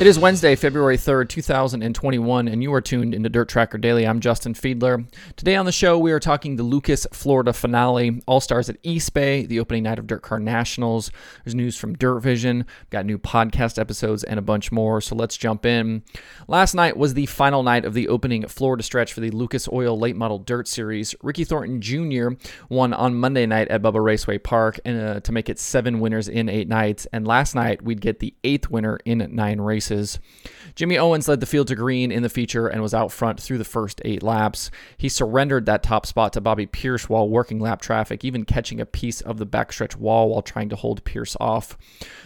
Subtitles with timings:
[0.00, 4.06] It is Wednesday, February 3rd, 2021, and you are tuned into Dirt Tracker Daily.
[4.06, 5.06] I'm Justin Fiedler.
[5.36, 9.12] Today on the show, we are talking the Lucas, Florida finale, All Stars at East
[9.12, 11.10] Bay, the opening night of Dirt Car Nationals.
[11.44, 15.36] There's news from Dirt Vision, got new podcast episodes, and a bunch more, so let's
[15.36, 16.02] jump in.
[16.48, 19.98] Last night was the final night of the opening Florida stretch for the Lucas Oil
[19.98, 21.14] Late Model Dirt Series.
[21.22, 22.28] Ricky Thornton Jr.
[22.70, 26.26] won on Monday night at Bubba Raceway Park and, uh, to make it seven winners
[26.26, 30.18] in eight nights, and last night we'd get the eighth winner in nine races races.
[30.76, 33.58] Jimmy Owens led the field to green in the feature and was out front through
[33.58, 34.70] the first eight laps.
[34.96, 38.86] He surrendered that top spot to Bobby Pierce while working lap traffic, even catching a
[38.86, 41.76] piece of the backstretch wall while trying to hold Pierce off.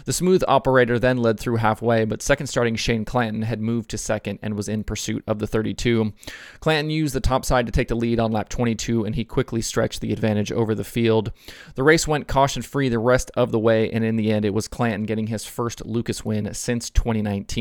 [0.05, 3.99] The smooth operator then led through halfway, but second starting Shane Clanton had moved to
[3.99, 6.13] second and was in pursuit of the 32.
[6.61, 9.63] Clanton used the top side to take the lead on lap 22, and he quickly
[9.63, 11.33] stretched the advantage over the field.
[11.75, 14.55] The race went caution free the rest of the way, and in the end, it
[14.55, 17.54] was Clanton getting his first Lucas win since 2019.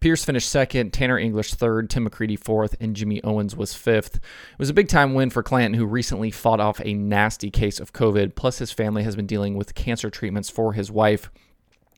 [0.00, 4.16] Pierce finished second, Tanner English third, Tim McCreadie fourth, and Jimmy Owens was fifth.
[4.16, 7.80] It was a big time win for Clanton, who recently fought off a nasty case
[7.80, 11.30] of COVID, plus his family has been dealing with cancer treatments for his wife.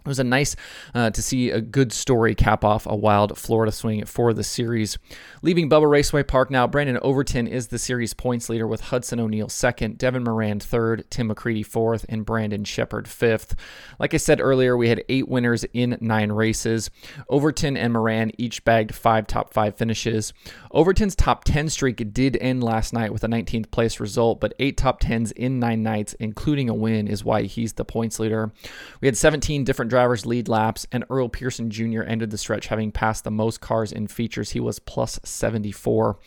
[0.01, 0.57] It was a nice
[0.95, 4.99] uh, to see a good story cap off a wild Florida swing for the series.
[5.43, 9.49] Leaving Bubba Raceway Park now, Brandon Overton is the series points leader with Hudson O'Neill
[9.49, 13.55] second, Devin Moran third, Tim McCreadie fourth, and Brandon Sheppard fifth.
[13.99, 16.91] Like I said earlier, we had eight winners in nine races.
[17.29, 20.33] Overton and Moran each bagged five top five finishes.
[20.71, 24.77] Overton's top 10 streak did end last night with a 19th place result, but eight
[24.77, 28.53] top 10s in nine nights, including a win, is why he's the points leader.
[29.01, 32.03] We had 17 different drivers lead laps, and Earl Pearson Jr.
[32.03, 34.51] ended the stretch having passed the most cars in features.
[34.51, 36.19] He was plus 74.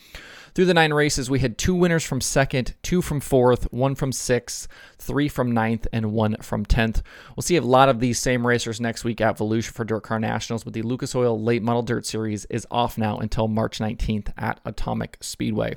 [0.54, 4.12] Through the nine races, we had two winners from second, two from fourth, one from
[4.12, 4.68] sixth,
[4.98, 7.02] three from ninth, and one from tenth.
[7.34, 10.20] We'll see a lot of these same racers next week at Volusia for Dirt Car
[10.20, 14.32] Nationals, but the Lucas Oil Late Model Dirt Series is off now until March 19th
[14.38, 15.74] at Atomic Speedway.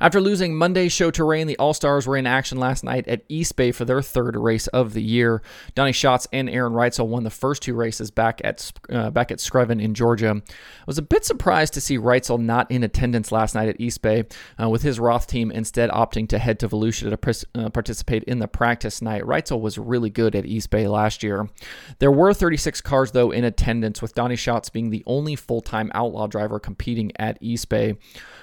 [0.00, 3.22] After losing Monday's show to rain, the All Stars were in action last night at
[3.28, 5.40] East Bay for their third race of the year.
[5.74, 9.38] Donny Schatz and Aaron Reutzel won the first two races back at uh, back at
[9.38, 10.42] Screven in Georgia.
[10.46, 14.02] I was a bit surprised to see Reutzel not in attendance last night at East
[14.02, 14.24] Bay,
[14.60, 18.38] uh, with his Roth team instead opting to head to Volusia to uh, participate in
[18.38, 19.22] the practice night.
[19.22, 21.48] Reutzel was really good at East Bay last year.
[21.98, 26.26] There were 36 cars though in attendance, with Donny Schatz being the only full-time outlaw
[26.26, 27.96] driver competing at East Bay.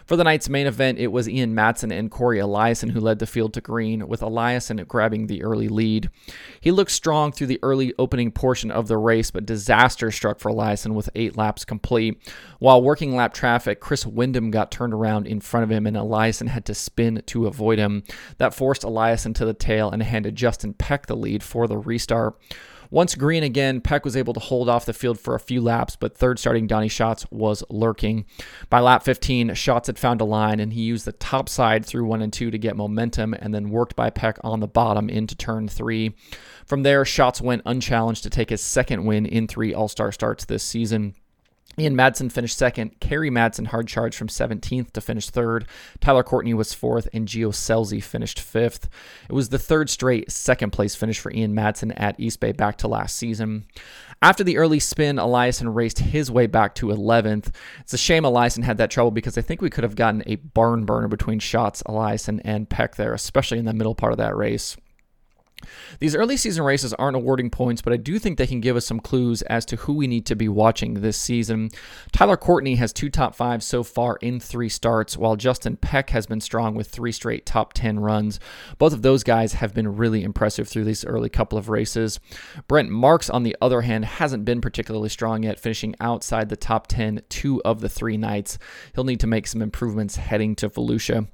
[0.06, 3.26] For the night's main event, it was Ian Madsen and Corey Eliason who led the
[3.26, 6.10] field to green, with Eliason grabbing the early lead.
[6.60, 10.52] He looked strong through the early opening portion of the race, but disaster struck for
[10.52, 12.20] Eliason with eight laps complete.
[12.60, 16.48] While working lap traffic, Chris Windom got turned around in front of him, and Eliason
[16.48, 18.04] had to spin to avoid him.
[18.38, 22.38] That forced Eliason to the tail and handed Justin Peck the lead for the restart.
[22.94, 25.96] Once green again, Peck was able to hold off the field for a few laps,
[25.96, 28.24] but third starting Donny Schatz was lurking.
[28.70, 32.06] By lap 15, Schatz had found a line and he used the top side through
[32.06, 35.36] one and two to get momentum and then worked by Peck on the bottom into
[35.36, 36.14] turn three.
[36.68, 40.46] From there, Schatz went unchallenged to take his second win in three All Star starts
[40.46, 41.16] this season.
[41.78, 43.00] Ian Madsen finished second.
[43.00, 45.66] Kerry Madsen hard charged from 17th to finish third.
[46.00, 48.88] Tyler Courtney was fourth, and Gio Scelzi finished fifth.
[49.28, 52.78] It was the third straight second place finish for Ian Madsen at East Bay back
[52.80, 53.66] to last season.
[54.22, 57.54] After the early spin, Eliason raced his way back to 11th.
[57.82, 60.36] It's a shame Eliason had that trouble because I think we could have gotten a
[60.36, 64.38] barn burner between Schatz, Eliason, and Peck there, especially in the middle part of that
[64.38, 64.78] race.
[66.00, 68.86] These early season races aren't awarding points, but I do think they can give us
[68.86, 71.70] some clues as to who we need to be watching this season.
[72.12, 76.26] Tyler Courtney has two top fives so far in three starts, while Justin Peck has
[76.26, 78.40] been strong with three straight top 10 runs.
[78.78, 82.20] Both of those guys have been really impressive through these early couple of races.
[82.68, 86.88] Brent Marks, on the other hand, hasn't been particularly strong yet, finishing outside the top
[86.88, 88.58] 10 two of the three nights.
[88.96, 91.28] He'll need to make some improvements heading to Volusia.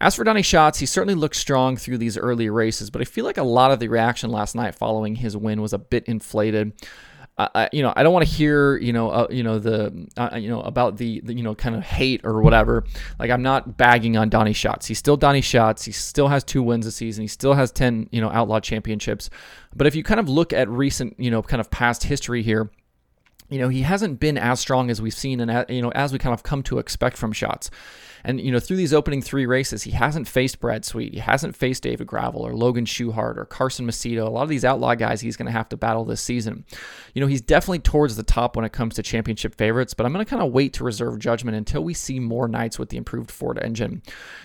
[0.00, 3.24] As for Donny Schatz, he certainly looked strong through these early races, but I feel
[3.24, 6.72] like a lot of the reaction last night following his win was a bit inflated.
[7.38, 10.36] Uh, you know, I don't want to hear, you know, uh, you know the, uh,
[10.36, 12.82] you know about the, the, you know, kind of hate or whatever.
[13.20, 14.86] Like I'm not bagging on Donny Schatz.
[14.86, 15.84] He's still Donny Schatz.
[15.84, 17.22] He still has two wins a season.
[17.22, 19.30] He still has ten, you know, outlaw championships.
[19.76, 22.72] But if you kind of look at recent, you know, kind of past history here,
[23.48, 26.12] you know, he hasn't been as strong as we've seen and, uh, you know, as
[26.12, 27.70] we kind of come to expect from Schatz.
[28.24, 31.14] And, you know, through these opening three races, he hasn't faced Brad Sweet.
[31.14, 34.26] He hasn't faced David Gravel or Logan Schuchart or Carson Macedo.
[34.26, 36.64] A lot of these outlaw guys he's going to have to battle this season.
[37.14, 40.12] You know, he's definitely towards the top when it comes to championship favorites, but I'm
[40.12, 42.96] going to kind of wait to reserve judgment until we see more nights with the
[42.96, 44.02] improved Ford engine.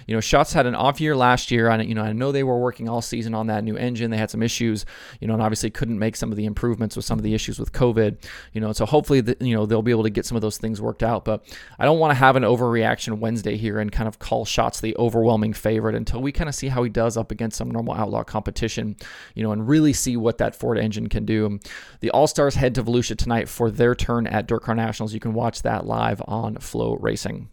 [0.07, 1.69] You know, Schatz had an off year last year.
[1.69, 4.11] And, you know, I know they were working all season on that new engine.
[4.11, 4.85] They had some issues,
[5.19, 7.59] you know, and obviously couldn't make some of the improvements with some of the issues
[7.59, 8.17] with COVID,
[8.53, 10.59] you know, so hopefully, the, you know, they'll be able to get some of those
[10.59, 11.25] things worked out.
[11.25, 11.43] But
[11.79, 14.95] I don't want to have an overreaction Wednesday here and kind of call Schatz the
[14.97, 18.23] overwhelming favorite until we kind of see how he does up against some normal outlaw
[18.23, 18.95] competition,
[19.33, 21.59] you know, and really see what that Ford engine can do.
[22.01, 25.11] The All Stars head to Volusia tonight for their turn at Dirt Car Nationals.
[25.11, 27.47] You can watch that live on FloRacing.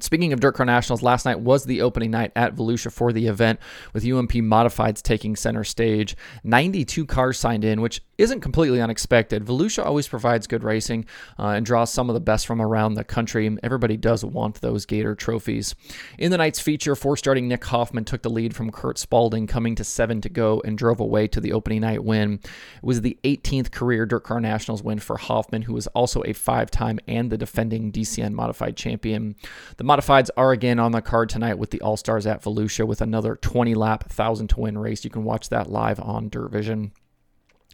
[0.00, 3.26] Speaking of Dirt Car Nationals, last night was the opening night at Volusia for the
[3.26, 3.58] event,
[3.92, 6.16] with UMP Modifieds taking center stage.
[6.44, 9.44] 92 cars signed in, which isn't completely unexpected.
[9.44, 11.04] Volusia always provides good racing
[11.38, 13.56] uh, and draws some of the best from around the country.
[13.62, 15.74] Everybody does want those Gator trophies.
[16.18, 19.74] In the night's feature, four starting Nick Hoffman took the lead from Kurt Spalding, coming
[19.76, 22.34] to seven to go and drove away to the opening night win.
[22.42, 26.32] It was the 18th career Dirt Car Nationals win for Hoffman, who was also a
[26.32, 29.36] five time and the defending DCN modified champion.
[29.76, 33.00] The modifieds are again on the card tonight with the All Stars at Volusia with
[33.00, 35.02] another 20 lap, 1,000 to win race.
[35.02, 36.92] You can watch that live on Dirt Vision.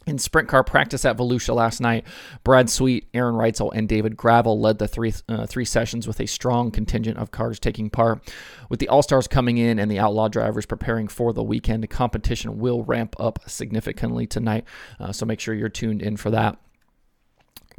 [0.07, 2.05] In sprint car practice at Volusia last night,
[2.43, 6.27] Brad Sweet, Aaron Reutzel, and David Gravel led the three uh, three sessions with a
[6.27, 8.21] strong contingent of cars taking part.
[8.69, 12.59] With the All Stars coming in and the Outlaw drivers preparing for the weekend, competition
[12.59, 14.65] will ramp up significantly tonight.
[14.99, 16.59] Uh, so make sure you're tuned in for that.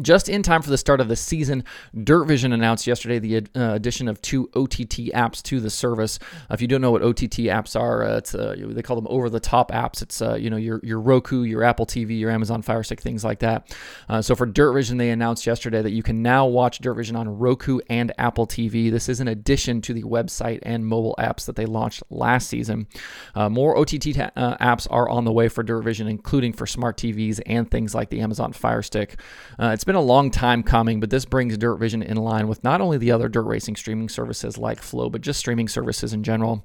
[0.01, 1.65] Just in time for the start of the season,
[2.05, 6.19] Dirt Vision announced yesterday the uh, addition of two OTT apps to the service.
[6.51, 9.07] Uh, if you don't know what OTT apps are, uh, it's uh, they call them
[9.09, 10.03] over-the-top apps.
[10.03, 13.25] It's uh, you know your your Roku, your Apple TV, your Amazon Fire Stick, things
[13.25, 13.75] like that.
[14.09, 17.17] Uh, so for Dirt Vision, they announced yesterday that you can now watch Dirt Vision
[17.17, 18.91] on Roku and Apple TV.
[18.91, 22.87] This is in addition to the website and mobile apps that they launched last season.
[23.35, 27.41] more OTT ta- apps are on the way for Dirt Vision, including for smart TVs
[27.47, 29.19] and things like the Amazon Fire Stick.
[29.59, 32.81] it's been a long time coming, but this brings Dirt Vision in line with not
[32.81, 36.65] only the other dirt racing streaming services like Flow, but just streaming services in general.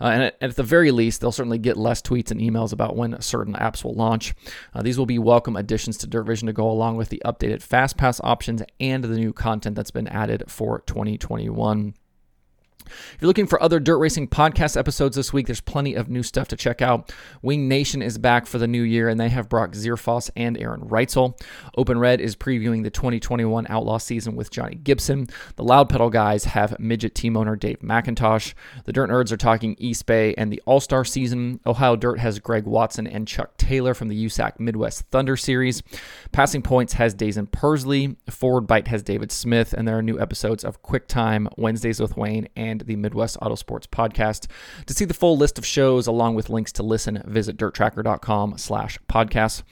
[0.00, 2.96] Uh, and at, at, the very least, they'll certainly get less tweets and emails about
[2.96, 4.34] when certain apps will launch.
[4.72, 7.60] Uh, these will be welcome additions to Dirt Vision to go along with the updated
[7.60, 11.94] Fast Pass options and the new content that's been added for 2021.
[12.86, 16.22] If you're looking for other dirt racing podcast episodes this week, there's plenty of new
[16.22, 17.12] stuff to check out.
[17.42, 20.82] Wing Nation is back for the new year, and they have Brock Zearfoss and Aaron
[20.82, 21.40] Reutzel.
[21.76, 25.28] Open Red is previewing the 2021 Outlaw season with Johnny Gibson.
[25.56, 28.54] The Loud Pedal guys have midget team owner Dave McIntosh.
[28.84, 31.60] The Dirt Nerds are talking East Bay and the All Star season.
[31.66, 35.82] Ohio Dirt has Greg Watson and Chuck Taylor from the USAC Midwest Thunder Series.
[36.32, 38.16] Passing Points has Daison Pursley.
[38.28, 42.16] Forward Bite has David Smith, and there are new episodes of Quick Time, Wednesdays with
[42.16, 44.46] Wayne, and the Midwest Autosports podcast.
[44.86, 48.98] To see the full list of shows along with links to listen, visit dirttracker.com slash
[49.08, 49.62] podcasts.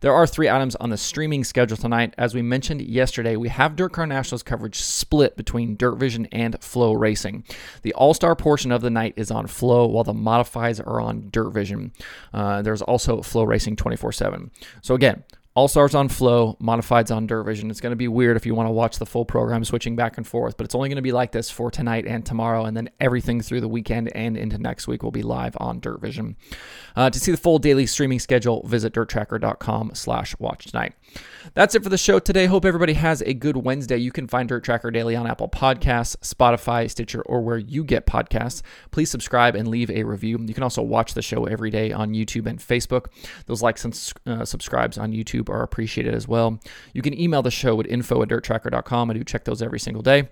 [0.00, 2.14] There are three items on the streaming schedule tonight.
[2.16, 6.58] As we mentioned yesterday, we have Dirt Car Nationals coverage split between Dirt Vision and
[6.60, 7.44] FloRacing.
[7.82, 11.28] The All Star portion of the night is on Flow, while the modifies are on
[11.30, 11.92] Dirt Vision.
[12.32, 14.50] Uh, there's also Flow Racing 24 7.
[14.80, 15.22] So, again,
[15.60, 17.70] all Stars on Flow, Modifieds on Dirt Vision.
[17.70, 20.16] It's going to be weird if you want to watch the full program switching back
[20.16, 22.74] and forth, but it's only going to be like this for tonight and tomorrow, and
[22.74, 26.34] then everything through the weekend and into next week will be live on Dirt Vision.
[26.96, 30.94] Uh, to see the full daily streaming schedule, visit dirttracker.com slash watch tonight.
[31.52, 32.46] That's it for the show today.
[32.46, 33.98] Hope everybody has a good Wednesday.
[33.98, 38.06] You can find Dirt Tracker Daily on Apple Podcasts, Spotify, Stitcher, or where you get
[38.06, 38.62] podcasts.
[38.92, 40.38] Please subscribe and leave a review.
[40.40, 43.06] You can also watch the show every day on YouTube and Facebook.
[43.44, 46.60] Those likes and uh, subscribes on YouTube are appreciated as well.
[46.92, 49.10] You can email the show at info at dirttracker.com.
[49.10, 50.28] I do check those every single day.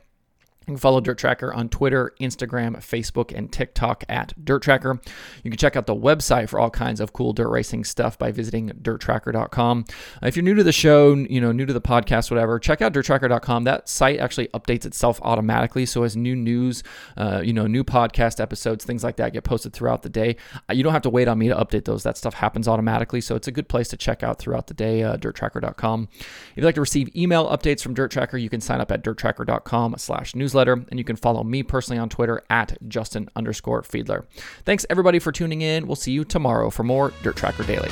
[0.69, 5.01] You can follow Dirt Tracker on Twitter, Instagram, Facebook, and TikTok at Dirt Tracker.
[5.43, 8.33] You can check out the website for all kinds of cool dirt racing stuff by
[8.33, 9.87] visiting dirttracker.com.
[10.23, 12.93] If you're new to the show, you know, new to the podcast, whatever, check out
[12.93, 13.65] dirttracker.com.
[13.65, 15.87] That site actually updates itself automatically.
[15.87, 16.83] So as new news,
[17.17, 20.37] uh, you know, new podcast episodes, things like that get posted throughout the day.
[20.69, 22.03] Uh, you don't have to wait on me to update those.
[22.03, 23.23] That stuff happens automatically.
[23.23, 26.09] So it's a good place to check out throughout the day, uh, dirttracker.com.
[26.13, 29.03] If you'd like to receive email updates from Dirt Tracker, you can sign up at
[29.03, 33.83] dirttracker.com slash newsletter newsletter, and you can follow me personally on Twitter at Justin underscore
[33.83, 34.25] Fiedler.
[34.65, 35.87] Thanks everybody for tuning in.
[35.87, 37.91] We'll see you tomorrow for more Dirt Tracker Daily.